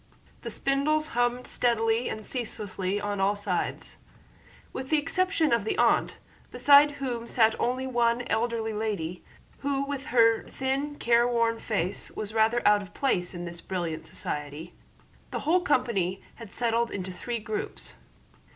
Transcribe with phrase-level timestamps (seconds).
[0.41, 3.97] The spindles hummed steadily and ceaselessly on all sides.
[4.73, 6.17] With the exception of the aunt,
[6.51, 9.23] beside whom sat only one elderly lady,
[9.59, 14.73] who with her thin careworn face was rather out of place in this brilliant society,
[15.29, 17.93] the whole company had settled into three groups.